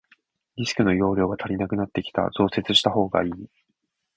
[0.57, 3.31] ディスクの容量が足りなくなってきた、増設したほうがいい。